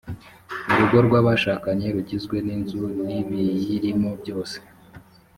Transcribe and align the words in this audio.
urugo 0.73 0.97
rw’abashakanye 1.07 1.87
rugizwe 1.95 2.35
n’inzu 2.47 2.81
n’ibiyirimo 3.05 4.09
byose 4.21 4.57